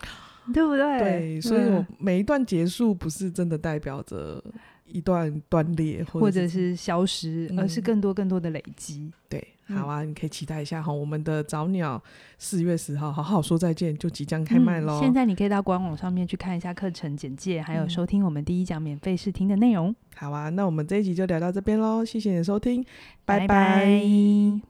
[0.54, 1.00] 对不对？
[1.00, 4.42] 对，所以我每一段结束不是真的代表着
[4.86, 9.00] 一段断裂或者，或者是消失，而是更多更多的累积。
[9.00, 9.48] 嗯、对。
[9.70, 12.02] 好啊，你可以期待一下哈，我们的早鸟
[12.38, 15.02] 四月十号好好说再见就即将开卖喽、嗯。
[15.02, 19.96] 现在你可以到官网上面去看一下课程简介，还有收听我们第一讲免费试听的内容。
[20.16, 22.84] 好啊，那我们这一集就聊到这边喽，谢谢你的收听，
[23.26, 23.48] 拜拜。
[23.48, 24.69] 拜拜。